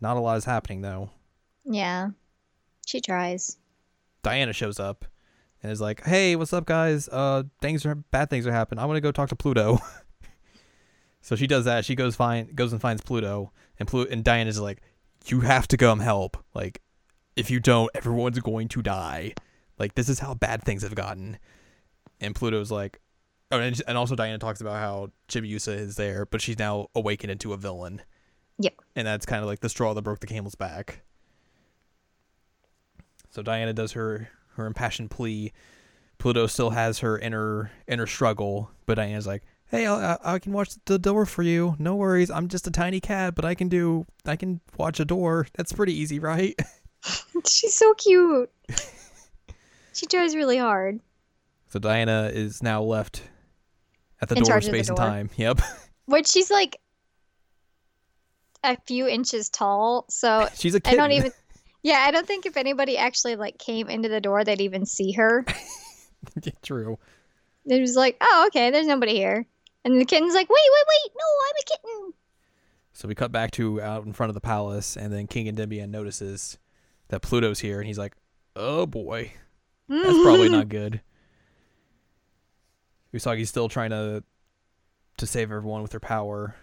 Not 0.01 0.17
a 0.17 0.21
lot 0.21 0.39
is 0.39 0.47
happening 0.47 0.81
though. 0.81 1.11
Yeah. 1.67 2.09
She 2.87 3.03
tries. 3.03 3.59
Diana 4.23 4.55
shows 4.55 4.81
up 4.81 5.05
and 5.63 5.71
is 5.71 5.81
like, 5.83 6.03
"Hey, 6.05 6.37
what's 6.37 6.55
up, 6.55 6.65
guys? 6.65 7.07
Uh, 7.13 7.43
things 7.61 7.85
are 7.85 7.95
bad. 7.97 8.31
Things 8.31 8.47
are 8.47 8.53
happening. 8.53 8.83
I 8.83 8.87
want 8.87 8.97
to 8.97 9.03
go 9.03 9.13
talk 9.13 9.29
to 9.29 9.37
Pluto." 9.37 9.79
so 11.25 11.37
she 11.37 11.47
does 11.47 11.65
that. 11.65 11.87
She 11.87 11.95
goes 11.95 12.15
find 12.15 12.55
goes 12.55 12.73
and 12.73 12.83
finds 12.83 13.01
Pluto, 13.01 13.51
and 13.79 13.89
Pluto 13.89 14.13
and 14.13 14.23
Diana's 14.23 14.61
like, 14.61 14.83
"You 15.25 15.41
have 15.41 15.67
to 15.69 15.79
come 15.79 16.01
help. 16.01 16.37
Like, 16.53 16.83
if 17.35 17.51
you 17.51 17.61
don't, 17.61 17.91
everyone's 17.95 18.39
going 18.41 18.69
to 18.69 18.83
die. 18.83 19.33
Like, 19.79 19.95
this 19.95 20.11
is 20.11 20.19
how 20.19 20.35
bad 20.35 20.63
things 20.63 20.83
have 20.83 20.95
gotten." 20.95 21.39
And 22.21 22.35
Pluto's 22.35 22.71
like, 22.71 23.01
"Oh, 23.51 23.59
and, 23.59 23.81
and 23.89 23.97
also 23.97 24.15
Diana 24.15 24.37
talks 24.37 24.61
about 24.61 24.77
how 24.77 25.13
Chibiusa 25.29 25.75
is 25.75 25.97
there, 25.97 26.27
but 26.27 26.43
she's 26.43 26.59
now 26.59 26.89
awakened 26.95 27.31
into 27.31 27.55
a 27.55 27.57
villain." 27.57 28.03
Yep. 28.59 28.75
And 28.95 29.07
that's 29.07 29.25
kind 29.25 29.41
of 29.41 29.47
like 29.47 29.61
the 29.61 29.71
straw 29.71 29.95
that 29.95 30.03
broke 30.03 30.21
the 30.21 30.27
camel's 30.27 30.55
back. 30.55 31.05
So 33.31 33.41
Diana 33.41 33.73
does 33.73 33.93
her 33.93 34.29
her 34.57 34.67
impassioned 34.67 35.11
plea. 35.11 35.55
Pluto 36.19 36.47
still 36.47 36.71
has 36.71 36.99
her 36.99 37.19
inner 37.19 37.71
inner 37.89 38.07
struggle, 38.07 38.71
but 38.85 38.97
Diana's 38.97 39.27
like, 39.27 39.43
"Hey, 39.75 39.87
I, 39.87 40.15
I 40.15 40.35
I 40.35 40.39
can 40.39 40.53
watch 40.53 40.71
the 40.87 40.99
door 40.99 41.27
for 41.27 41.43
you. 41.43 41.77
No 41.79 41.95
worries. 41.97 42.31
I'm 42.31 42.49
just 42.49 42.67
a 42.67 42.71
tiny 42.71 43.01
cat, 43.01 43.35
but 43.35 43.45
I 43.45 43.55
can 43.55 43.69
do 43.69 44.07
I 44.25 44.37
can 44.37 44.61
watch 44.77 45.01
a 45.01 45.05
door. 45.05 45.47
That's 45.57 45.73
pretty 45.73 45.95
easy, 45.95 46.19
right?" 46.19 46.59
She's 47.47 47.75
so 47.75 47.93
cute. 47.95 48.51
she 49.93 50.07
tries 50.07 50.35
really 50.35 50.57
hard. 50.57 51.01
So 51.69 51.79
Diana 51.79 52.31
is 52.33 52.63
now 52.63 52.83
left 52.83 53.23
at 54.23 54.29
the 54.29 54.37
In 54.37 54.43
door 54.43 54.57
of 54.57 54.63
charge 54.63 54.65
of 54.65 54.71
space 54.71 54.89
and 54.89 54.97
time. 54.97 55.31
Yep. 55.37 55.61
Which 56.07 56.29
she's 56.29 56.51
like 56.51 56.79
a 58.63 58.77
few 58.87 59.07
inches 59.07 59.51
tall, 59.51 60.07
so 60.09 60.49
She's 60.55 60.75
a 60.75 60.81
I 60.85 60.91
kid. 60.91 60.97
don't 60.97 61.13
even. 61.13 61.33
Yeah, 61.83 62.03
I 62.07 62.11
don't 62.13 62.27
think 62.27 62.47
if 62.47 62.57
anybody 62.57 62.97
actually 62.97 63.37
like 63.37 63.59
came 63.59 63.89
into 63.91 64.09
the 64.09 64.21
door, 64.21 64.43
they'd 64.45 64.63
even 64.63 64.87
see 64.87 65.13
her. 65.13 65.45
True. 66.63 66.99
It 67.67 67.81
was 67.81 67.97
like, 67.97 68.17
oh, 68.23 68.45
okay, 68.49 68.71
there's 68.71 68.87
nobody 68.87 69.15
here. 69.15 69.45
And 69.85 70.01
the 70.01 70.05
kitten's 70.05 70.35
like, 70.35 70.49
wait, 70.49 70.57
wait, 70.73 70.85
wait, 70.89 71.13
no, 71.15 71.25
I'm 71.47 71.57
a 71.61 71.65
kitten. 72.03 72.13
So 72.93 73.09
we 73.09 73.15
cut 73.15 73.33
back 73.33 73.51
to 73.53 73.83
out 73.83 74.07
in 74.07 74.13
front 74.13 74.31
of 74.31 74.35
the 74.35 74.41
palace, 74.41 74.97
and 74.97 75.13
then 75.13 75.27
King 75.27 75.49
Endymion 75.49 75.91
notices 75.91 76.59
that 77.09 77.21
Pluto's 77.23 77.59
here, 77.61 77.79
and 77.81 77.87
he's 77.89 77.99
like, 77.99 78.15
"Oh 78.55 78.87
boy, 78.87 79.33
that's 79.89 80.23
probably 80.23 80.49
not 80.49 80.69
good." 80.71 81.01
Usagi's 83.13 83.49
still 83.49 83.69
trying 83.69 83.91
to 83.91 84.23
to 85.19 85.27
save 85.27 85.51
everyone 85.51 85.83
with 85.83 85.93
her 85.93 86.01
power, 86.01 86.55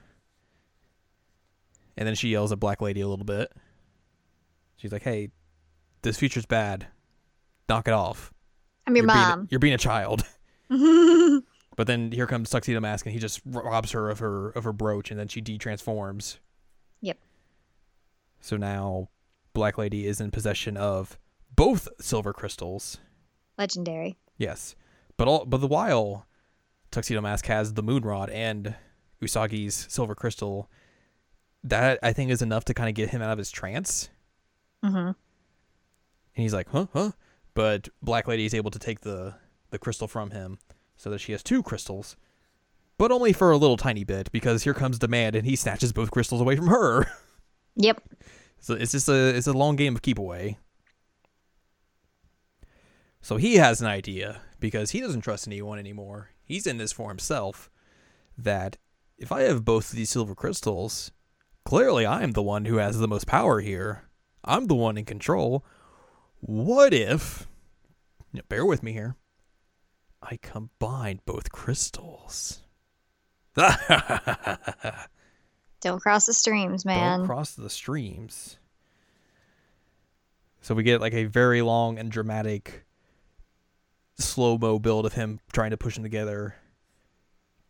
and 1.97 2.07
then 2.07 2.15
she 2.15 2.29
yells 2.29 2.51
at 2.51 2.59
Black 2.59 2.81
Lady 2.81 3.01
a 3.01 3.07
little 3.07 3.25
bit. 3.25 3.51
She's 4.77 4.91
like, 4.93 5.03
"Hey, 5.03 5.31
this 6.01 6.17
future's 6.17 6.45
bad. 6.45 6.87
Knock 7.69 7.87
it 7.89 7.93
off. 7.93 8.33
I'm 8.87 8.95
your 8.95 9.05
you're 9.05 9.13
being- 9.13 9.27
mom. 9.27 9.47
you're 9.51 9.59
being 9.59 9.73
a 9.73 9.77
child." 9.77 10.23
But 11.81 11.87
then 11.87 12.11
here 12.11 12.27
comes 12.27 12.51
Tuxedo 12.51 12.79
Mask, 12.79 13.07
and 13.07 13.13
he 13.13 13.17
just 13.17 13.41
robs 13.43 13.89
her 13.93 14.11
of 14.11 14.19
her 14.19 14.51
of 14.51 14.65
her 14.65 14.71
brooch, 14.71 15.09
and 15.09 15.19
then 15.19 15.27
she 15.27 15.41
de-transforms. 15.41 16.39
Yep. 17.01 17.17
So 18.39 18.55
now, 18.55 19.09
Black 19.53 19.79
Lady 19.79 20.05
is 20.05 20.21
in 20.21 20.29
possession 20.29 20.77
of 20.77 21.17
both 21.55 21.87
silver 21.99 22.33
crystals. 22.33 22.99
Legendary. 23.57 24.19
Yes, 24.37 24.75
but 25.17 25.27
all 25.27 25.43
but 25.43 25.57
the 25.57 25.67
while, 25.67 26.27
Tuxedo 26.91 27.19
Mask 27.19 27.47
has 27.47 27.73
the 27.73 27.81
Moon 27.81 28.03
Rod 28.03 28.29
and 28.29 28.75
Usagi's 29.19 29.87
silver 29.89 30.13
crystal. 30.13 30.69
That 31.63 31.97
I 32.03 32.13
think 32.13 32.29
is 32.29 32.43
enough 32.43 32.63
to 32.65 32.75
kind 32.75 32.89
of 32.89 32.93
get 32.93 33.09
him 33.09 33.23
out 33.23 33.31
of 33.31 33.39
his 33.39 33.49
trance. 33.49 34.11
hmm 34.83 34.95
And 34.97 35.15
he's 36.35 36.53
like, 36.53 36.69
huh, 36.69 36.85
huh. 36.93 37.13
But 37.55 37.89
Black 38.03 38.27
Lady 38.27 38.45
is 38.45 38.53
able 38.53 38.69
to 38.69 38.77
take 38.77 39.01
the 39.01 39.33
the 39.71 39.79
crystal 39.79 40.07
from 40.07 40.29
him, 40.29 40.59
so 41.01 41.09
that 41.09 41.17
she 41.17 41.31
has 41.31 41.41
two 41.41 41.63
crystals, 41.63 42.15
but 42.99 43.11
only 43.11 43.33
for 43.33 43.49
a 43.49 43.57
little 43.57 43.75
tiny 43.75 44.03
bit 44.03 44.31
because 44.31 44.61
here 44.63 44.75
comes 44.75 44.99
Demand 44.99 45.35
and 45.35 45.47
he 45.47 45.55
snatches 45.55 45.91
both 45.91 46.11
crystals 46.11 46.41
away 46.41 46.55
from 46.55 46.67
her. 46.67 47.07
Yep. 47.77 48.01
so 48.59 48.73
it's 48.73 48.91
just 48.91 49.07
a 49.07 49.29
it's 49.29 49.47
a 49.47 49.53
long 49.53 49.77
game 49.77 49.95
of 49.95 50.01
keep 50.01 50.19
away. 50.19 50.57
So 53.21 53.37
he 53.37 53.55
has 53.55 53.79
an 53.79 53.87
idea 53.87 54.41
because 54.59 54.91
he 54.91 54.99
doesn't 54.99 55.21
trust 55.21 55.47
anyone 55.47 55.79
anymore. 55.79 56.31
He's 56.43 56.67
in 56.67 56.77
this 56.77 56.91
for 56.91 57.07
himself. 57.07 57.71
That 58.37 58.75
if 59.17 59.31
I 59.31 59.43
have 59.43 59.63
both 59.63 59.91
of 59.91 59.95
these 59.95 60.09
silver 60.09 60.35
crystals, 60.35 61.11
clearly 61.63 62.05
I 62.05 62.23
am 62.23 62.31
the 62.31 62.43
one 62.43 62.65
who 62.65 62.75
has 62.75 62.99
the 62.99 63.07
most 63.07 63.25
power 63.25 63.61
here. 63.61 64.03
I'm 64.43 64.65
the 64.65 64.75
one 64.75 64.97
in 64.97 65.05
control. 65.05 65.63
What 66.41 66.93
if? 66.93 67.47
Bear 68.49 68.65
with 68.65 68.83
me 68.83 68.91
here. 68.91 69.15
I 70.21 70.37
combine 70.41 71.19
both 71.25 71.51
crystals. 71.51 72.59
Don't 75.81 75.99
cross 75.99 76.27
the 76.27 76.33
streams, 76.33 76.85
man. 76.85 77.19
Don't 77.19 77.27
cross 77.27 77.53
the 77.53 77.69
streams. 77.69 78.57
So 80.61 80.75
we 80.75 80.83
get 80.83 81.01
like 81.01 81.13
a 81.13 81.25
very 81.25 81.61
long 81.61 81.97
and 81.97 82.11
dramatic 82.11 82.85
slow 84.17 84.57
mo 84.57 84.77
build 84.77 85.05
of 85.05 85.13
him 85.13 85.39
trying 85.51 85.71
to 85.71 85.77
push 85.77 85.95
them 85.95 86.03
together. 86.03 86.55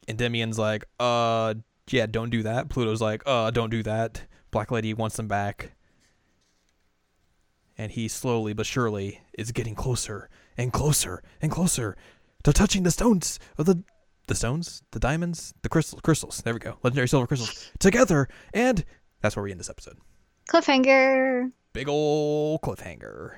And 0.07 0.17
Demian's 0.17 0.59
like, 0.59 0.83
uh, 0.99 1.53
yeah, 1.89 2.05
don't 2.05 2.29
do 2.29 2.43
that. 2.43 2.69
Pluto's 2.69 3.01
like, 3.01 3.23
uh, 3.25 3.51
don't 3.51 3.69
do 3.69 3.81
that. 3.83 4.23
Black 4.51 4.71
Lady 4.71 4.93
wants 4.93 5.15
them 5.15 5.27
back. 5.27 5.71
And 7.77 7.91
he 7.91 8.09
slowly 8.09 8.53
but 8.53 8.65
surely 8.65 9.21
is 9.33 9.51
getting 9.53 9.75
closer 9.75 10.29
and 10.57 10.73
closer 10.73 11.23
and 11.41 11.49
closer 11.49 11.95
to 12.43 12.53
touching 12.53 12.83
the 12.83 12.91
stones 12.91 13.39
of 13.57 13.65
the 13.65 13.83
the 14.27 14.35
stones, 14.35 14.83
the 14.91 14.99
diamonds, 14.99 15.53
the 15.61 15.69
crystals, 15.69 16.01
crystals. 16.01 16.41
There 16.43 16.53
we 16.53 16.59
go. 16.59 16.77
Legendary 16.83 17.07
silver 17.07 17.27
crystals 17.27 17.71
together, 17.79 18.27
and 18.53 18.85
that's 19.21 19.35
where 19.35 19.43
we 19.43 19.51
end 19.51 19.59
this 19.59 19.69
episode. 19.69 19.97
Cliffhanger. 20.49 21.51
Big 21.73 21.87
ol' 21.89 22.59
cliffhanger. 22.59 23.35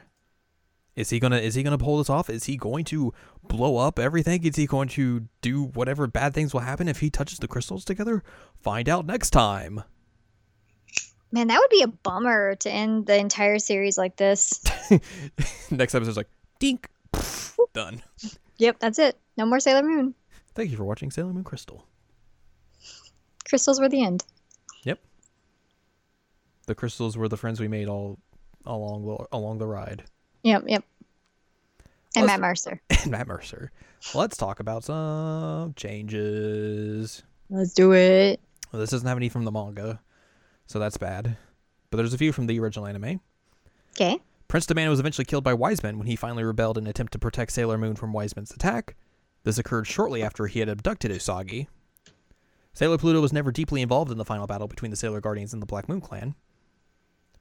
Is 0.95 1.09
he 1.09 1.19
gonna 1.19 1.37
is 1.37 1.55
he 1.55 1.63
gonna 1.63 1.77
pull 1.77 1.97
this 1.97 2.09
off? 2.09 2.29
Is 2.29 2.43
he 2.43 2.57
going 2.57 2.85
to 2.85 3.13
blow 3.43 3.77
up 3.77 3.97
everything? 3.97 4.43
Is 4.43 4.55
he 4.55 4.67
going 4.67 4.89
to 4.89 5.27
do 5.41 5.65
whatever 5.65 6.05
bad 6.05 6.33
things 6.33 6.53
will 6.53 6.61
happen 6.61 6.87
if 6.87 6.99
he 6.99 7.09
touches 7.09 7.39
the 7.39 7.47
crystals 7.47 7.83
together? 7.83 8.23
Find 8.61 8.87
out 8.87 9.05
next 9.05 9.31
time. 9.31 9.83
Man, 11.31 11.47
that 11.47 11.57
would 11.59 11.71
be 11.71 11.81
a 11.81 11.87
bummer 11.87 12.55
to 12.57 12.71
end 12.71 13.07
the 13.07 13.17
entire 13.17 13.57
series 13.57 13.97
like 13.97 14.17
this. 14.17 14.63
next 15.71 15.95
episode's 15.95 16.17
like 16.17 16.29
dink 16.59 16.87
done. 17.73 18.03
Yep, 18.57 18.77
that's 18.79 18.99
it. 18.99 19.17
No 19.37 19.45
more 19.45 19.59
Sailor 19.59 19.83
Moon. 19.83 20.13
Thank 20.55 20.71
you 20.71 20.77
for 20.77 20.83
watching 20.85 21.11
Sailor 21.11 21.33
Moon 21.33 21.43
Crystal. 21.43 21.85
Crystals 23.47 23.79
were 23.79 23.89
the 23.89 24.03
end. 24.03 24.23
Yep. 24.83 24.99
The 26.67 26.75
crystals 26.75 27.17
were 27.17 27.27
the 27.27 27.37
friends 27.37 27.59
we 27.59 27.67
made 27.67 27.87
all 27.87 28.19
along 28.65 29.05
the 29.05 29.25
along 29.31 29.57
the 29.57 29.67
ride. 29.67 30.03
Yep, 30.43 30.63
yep. 30.67 30.83
And 32.15 32.25
Let's- 32.25 32.27
Matt 32.27 32.39
Mercer. 32.41 32.81
and 32.89 33.11
Matt 33.11 33.27
Mercer. 33.27 33.71
Let's 34.13 34.37
talk 34.37 34.59
about 34.59 34.83
some 34.83 35.73
changes. 35.75 37.23
Let's 37.49 37.73
do 37.73 37.93
it. 37.93 38.39
Well, 38.71 38.79
this 38.79 38.89
doesn't 38.89 39.07
have 39.07 39.17
any 39.17 39.29
from 39.29 39.45
the 39.45 39.51
manga, 39.51 40.01
so 40.67 40.79
that's 40.79 40.97
bad. 40.97 41.37
But 41.89 41.97
there's 41.97 42.13
a 42.13 42.17
few 42.17 42.31
from 42.31 42.47
the 42.47 42.59
original 42.59 42.87
anime. 42.87 43.21
Okay. 43.95 44.19
Prince 44.53 44.67
Demand 44.67 44.91
was 44.91 44.99
eventually 44.99 45.25
killed 45.25 45.43
by 45.43 45.55
Wiseman 45.55 45.97
when 45.97 46.05
he 46.05 46.15
finally 46.15 46.43
rebelled 46.43 46.77
in 46.77 46.83
an 46.83 46.89
attempt 46.91 47.11
to 47.13 47.17
protect 47.17 47.51
Sailor 47.51 47.75
Moon 47.75 47.95
from 47.95 48.13
Wiseman's 48.13 48.51
attack. 48.51 48.95
This 49.43 49.57
occurred 49.57 49.87
shortly 49.87 50.21
after 50.21 50.45
he 50.45 50.59
had 50.59 50.69
abducted 50.69 51.09
Usagi. 51.09 51.65
Sailor 52.71 52.99
Pluto 52.99 53.19
was 53.19 53.33
never 53.33 53.51
deeply 53.51 53.81
involved 53.81 54.11
in 54.11 54.19
the 54.19 54.23
final 54.23 54.45
battle 54.45 54.67
between 54.67 54.91
the 54.91 54.95
Sailor 54.95 55.21
Guardians 55.21 55.53
and 55.53 55.61
the 55.63 55.65
Black 55.65 55.89
Moon 55.89 56.01
Clan. 56.01 56.35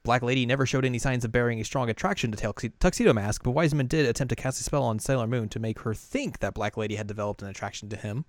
Black 0.01 0.23
Lady 0.23 0.47
never 0.47 0.65
showed 0.65 0.85
any 0.85 0.97
signs 0.97 1.23
of 1.23 1.31
bearing 1.31 1.61
a 1.61 1.63
strong 1.63 1.87
attraction 1.87 2.31
to 2.31 2.71
Tuxedo 2.79 3.13
Mask, 3.13 3.43
but 3.43 3.51
Wiseman 3.51 3.85
did 3.85 4.07
attempt 4.07 4.29
to 4.29 4.35
cast 4.35 4.59
a 4.59 4.63
spell 4.63 4.81
on 4.81 4.97
Sailor 4.97 5.27
Moon 5.27 5.49
to 5.49 5.59
make 5.59 5.81
her 5.81 5.93
think 5.93 6.39
that 6.39 6.55
Black 6.55 6.77
Lady 6.77 6.95
had 6.95 7.05
developed 7.05 7.43
an 7.43 7.47
attraction 7.47 7.89
to 7.89 7.95
him. 7.95 8.25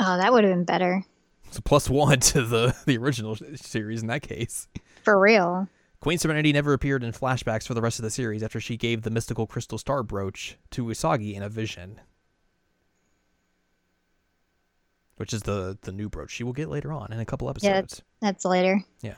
Oh, 0.00 0.16
that 0.16 0.32
would 0.32 0.42
have 0.42 0.52
been 0.52 0.64
better. 0.64 1.04
So 1.52 1.60
plus 1.64 1.88
one 1.88 2.18
to 2.34 2.42
the, 2.42 2.74
the 2.86 2.98
original 2.98 3.36
series 3.54 4.02
in 4.02 4.08
that 4.08 4.22
case. 4.22 4.66
For 5.04 5.16
real. 5.16 5.68
Queen 6.04 6.18
Serenity 6.18 6.52
never 6.52 6.74
appeared 6.74 7.02
in 7.02 7.12
flashbacks 7.12 7.66
for 7.66 7.72
the 7.72 7.80
rest 7.80 7.98
of 7.98 8.02
the 8.02 8.10
series 8.10 8.42
after 8.42 8.60
she 8.60 8.76
gave 8.76 9.00
the 9.00 9.10
mystical 9.10 9.46
crystal 9.46 9.78
star 9.78 10.02
brooch 10.02 10.58
to 10.70 10.84
Usagi 10.84 11.32
in 11.32 11.42
a 11.42 11.48
vision. 11.48 11.98
Which 15.16 15.32
is 15.32 15.44
the 15.44 15.78
the 15.80 15.92
new 15.92 16.10
brooch 16.10 16.30
she 16.30 16.44
will 16.44 16.52
get 16.52 16.68
later 16.68 16.92
on 16.92 17.10
in 17.10 17.20
a 17.20 17.24
couple 17.24 17.48
episodes. 17.48 17.64
Yeah. 17.64 17.78
episodes. 17.78 18.02
That's 18.20 18.44
later. 18.44 18.84
Yeah. 19.00 19.16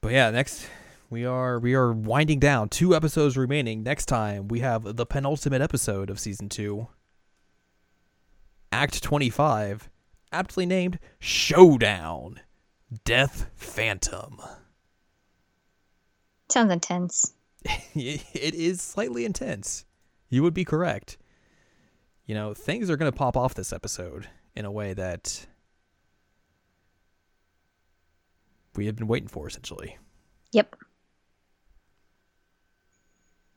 But 0.00 0.10
yeah, 0.14 0.30
next 0.32 0.66
we 1.10 1.24
are 1.24 1.60
we 1.60 1.74
are 1.74 1.92
winding 1.92 2.40
down. 2.40 2.70
Two 2.70 2.96
episodes 2.96 3.36
remaining. 3.36 3.84
Next 3.84 4.06
time 4.06 4.48
we 4.48 4.58
have 4.58 4.96
the 4.96 5.06
penultimate 5.06 5.62
episode 5.62 6.10
of 6.10 6.18
season 6.18 6.48
2. 6.48 6.88
Act 8.72 9.00
25, 9.00 9.88
aptly 10.32 10.66
named 10.66 10.98
Showdown. 11.20 12.40
Death 13.04 13.48
Phantom. 13.54 14.40
Sounds 16.54 16.72
intense. 16.72 17.32
it 17.64 18.54
is 18.54 18.80
slightly 18.80 19.24
intense. 19.24 19.84
You 20.28 20.44
would 20.44 20.54
be 20.54 20.64
correct. 20.64 21.18
You 22.26 22.36
know, 22.36 22.54
things 22.54 22.88
are 22.88 22.96
going 22.96 23.10
to 23.10 23.18
pop 23.18 23.36
off 23.36 23.54
this 23.54 23.72
episode 23.72 24.28
in 24.54 24.64
a 24.64 24.70
way 24.70 24.94
that 24.94 25.46
we 28.76 28.86
have 28.86 28.94
been 28.94 29.08
waiting 29.08 29.26
for, 29.26 29.48
essentially. 29.48 29.98
Yep. 30.52 30.76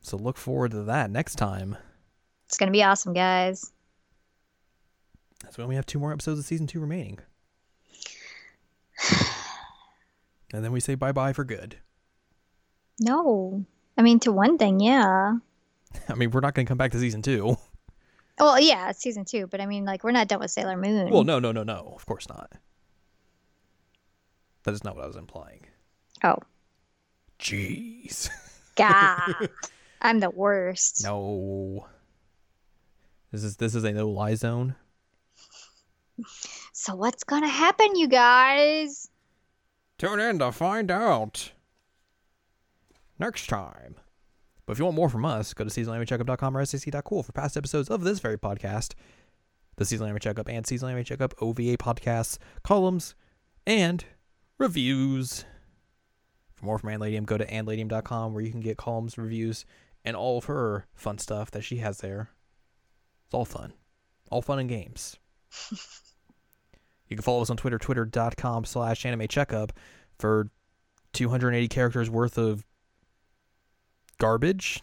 So 0.00 0.16
look 0.16 0.36
forward 0.36 0.72
to 0.72 0.82
that 0.82 1.08
next 1.08 1.36
time. 1.36 1.76
It's 2.46 2.56
gonna 2.56 2.72
be 2.72 2.82
awesome, 2.82 3.12
guys. 3.12 3.70
That's 5.44 5.56
when 5.56 5.68
we 5.68 5.76
have 5.76 5.86
two 5.86 6.00
more 6.00 6.12
episodes 6.12 6.40
of 6.40 6.46
season 6.46 6.66
two 6.66 6.80
remaining. 6.80 7.20
And 10.50 10.64
then 10.64 10.72
we 10.72 10.80
say 10.80 10.94
bye 10.94 11.12
bye 11.12 11.34
for 11.34 11.44
good. 11.44 11.76
No. 13.00 13.64
I 13.96 14.02
mean 14.02 14.20
to 14.20 14.32
one 14.32 14.58
thing, 14.58 14.80
yeah. 14.80 15.36
I 16.08 16.14
mean, 16.14 16.30
we're 16.30 16.40
not 16.40 16.54
going 16.54 16.66
to 16.66 16.70
come 16.70 16.78
back 16.78 16.92
to 16.92 16.98
season 16.98 17.22
two. 17.22 17.56
Well, 18.38 18.60
yeah, 18.60 18.90
it's 18.90 19.00
season 19.00 19.24
two, 19.24 19.46
but 19.46 19.60
I 19.60 19.66
mean 19.66 19.84
like 19.84 20.04
we're 20.04 20.12
not 20.12 20.28
done 20.28 20.40
with 20.40 20.50
Sailor 20.50 20.76
Moon. 20.76 21.10
Well, 21.10 21.24
no, 21.24 21.38
no, 21.38 21.50
no, 21.50 21.64
no. 21.64 21.92
Of 21.96 22.06
course 22.06 22.28
not. 22.28 22.52
That 24.62 24.74
is 24.74 24.84
not 24.84 24.94
what 24.94 25.04
I 25.04 25.08
was 25.08 25.16
implying. 25.16 25.66
Oh. 26.22 26.36
Jeez. 27.40 28.28
God. 28.76 29.48
I'm 30.00 30.20
the 30.20 30.30
worst. 30.30 31.02
No. 31.02 31.86
This 33.32 33.44
is 33.44 33.56
this 33.56 33.74
is 33.74 33.84
a 33.84 33.92
no 33.92 34.08
lie 34.08 34.34
zone. 34.34 34.76
So 36.72 36.94
what's 36.94 37.24
gonna 37.24 37.48
happen, 37.48 37.96
you 37.96 38.08
guys? 38.08 39.08
Tune 39.98 40.20
in 40.20 40.38
to 40.38 40.52
find 40.52 40.90
out. 40.90 41.52
Next 43.18 43.46
time. 43.46 43.96
But 44.66 44.72
if 44.72 44.78
you 44.78 44.84
want 44.84 44.96
more 44.96 45.08
from 45.08 45.24
us, 45.24 45.54
go 45.54 45.64
to 45.64 45.70
seasonalanimecheckup.com 45.70 46.56
or 46.56 46.64
sac.cool 46.64 47.22
for 47.22 47.32
past 47.32 47.56
episodes 47.56 47.88
of 47.88 48.02
this 48.02 48.18
very 48.18 48.36
podcast, 48.36 48.92
the 49.76 49.84
Seasonal 49.84 50.08
Anime 50.08 50.20
Checkup 50.20 50.48
and 50.48 50.66
Seasonal 50.66 50.90
Anime 50.90 51.04
Checkup 51.04 51.34
OVA 51.40 51.78
podcasts, 51.78 52.36
columns, 52.62 53.14
and 53.66 54.04
reviews. 54.58 55.46
For 56.54 56.66
more 56.66 56.78
from 56.78 56.90
Ann 56.90 57.00
Ladium, 57.00 57.24
go 57.24 57.38
to 57.38 57.46
annladium.com 57.46 58.34
where 58.34 58.42
you 58.42 58.50
can 58.50 58.60
get 58.60 58.76
columns, 58.76 59.16
reviews, 59.16 59.64
and 60.04 60.14
all 60.14 60.38
of 60.38 60.44
her 60.44 60.86
fun 60.94 61.18
stuff 61.18 61.50
that 61.52 61.62
she 61.62 61.78
has 61.78 61.98
there. 61.98 62.30
It's 63.26 63.34
all 63.34 63.44
fun. 63.44 63.72
All 64.30 64.42
fun 64.42 64.58
and 64.58 64.68
games. 64.68 65.16
you 65.70 67.16
can 67.16 67.22
follow 67.22 67.40
us 67.40 67.50
on 67.50 67.56
Twitter, 67.56 67.78
twitter.com 67.78 68.64
slash 68.64 69.06
anime 69.06 69.28
checkup 69.28 69.72
for 70.18 70.50
280 71.14 71.68
characters 71.68 72.10
worth 72.10 72.36
of 72.36 72.64
garbage. 74.18 74.82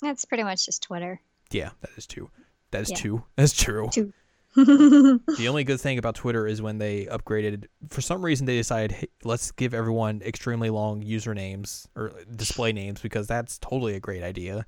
That's 0.00 0.24
pretty 0.24 0.42
much 0.42 0.66
just 0.66 0.82
Twitter. 0.82 1.20
Yeah, 1.50 1.70
that 1.80 1.90
is 1.96 2.06
two. 2.06 2.30
That 2.70 2.82
is 2.82 2.90
Yeah. 2.90 2.96
two. 2.96 3.24
That's 3.36 3.52
true. 3.52 3.88
Two. 3.92 4.12
The 4.56 5.46
only 5.48 5.64
good 5.64 5.80
thing 5.80 5.98
about 5.98 6.14
Twitter 6.14 6.46
is 6.46 6.62
when 6.62 6.78
they 6.78 7.06
upgraded. 7.06 7.64
For 7.88 8.00
some 8.00 8.24
reason, 8.24 8.46
they 8.46 8.56
decided 8.56 8.92
hey, 8.92 9.08
let's 9.24 9.50
give 9.50 9.74
everyone 9.74 10.22
extremely 10.24 10.70
long 10.70 11.02
usernames 11.02 11.86
or 11.96 12.12
display 12.36 12.72
names 12.72 13.00
because 13.00 13.26
that's 13.26 13.58
totally 13.58 13.94
a 13.96 14.00
great 14.00 14.22
idea. 14.22 14.64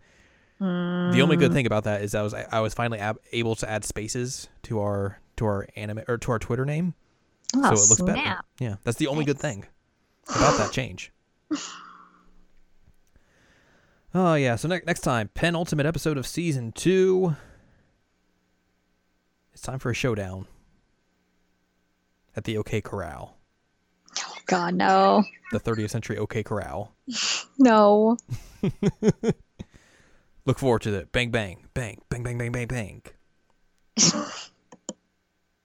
The 0.59 1.21
only 1.23 1.37
good 1.37 1.51
mm. 1.51 1.55
thing 1.55 1.67
about 1.67 1.85
that 1.85 2.03
is 2.03 2.15
I 2.17 2.23
was 2.23 2.35
I 2.35 2.61
was 2.61 2.75
finally 2.75 2.99
ab- 2.99 3.21
able 3.31 3.55
to 3.57 3.71
add 3.71 3.85
spaces 3.85 4.49
to 4.65 4.81
our 4.81 5.21
to 5.37 5.45
our 5.45 5.69
anime 5.77 6.01
or 6.09 6.19
to 6.19 6.33
our 6.33 6.39
Twitter 6.39 6.65
name, 6.65 6.95
Oh, 7.55 7.63
so 7.63 7.83
it 7.83 8.01
looks 8.01 8.15
better. 8.17 8.41
Yeah, 8.59 8.77
that's 8.83 8.97
the 8.99 9.07
only 9.07 9.25
good 9.25 9.39
thing 9.39 9.67
about 10.29 10.59
that 10.59 10.73
change. 10.73 11.13
Oh 14.19 14.35
yeah, 14.35 14.57
so 14.57 14.67
ne- 14.67 14.81
next 14.87 15.01
time, 15.01 15.29
penultimate 15.35 15.85
episode 15.85 16.17
of 16.17 16.27
season 16.27 16.73
two. 16.73 17.37
It's 19.53 19.61
time 19.61 19.79
for 19.79 19.91
a 19.91 19.95
showdown 19.95 20.47
at 22.35 22.45
the 22.45 22.57
OK 22.57 22.81
Corral, 22.81 23.37
God, 24.47 24.73
no. 24.73 25.23
the 25.53 25.61
30th 25.61 25.91
century 25.91 26.17
OK 26.17 26.43
Corral. 26.43 26.95
No. 27.59 28.17
Look 30.47 30.59
forward 30.59 30.81
to 30.83 30.95
it. 30.95 31.13
Bang 31.13 31.31
bang 31.31 31.69
bang 31.75 32.01
bang 32.09 32.23
bang 32.23 32.39
bang 32.39 32.53
bang 32.53 32.67
bang. 32.67 33.03